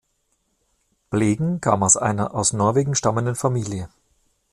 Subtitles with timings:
[1.11, 3.87] Blegen kam aus einer aus Norwegen stammenden Familie.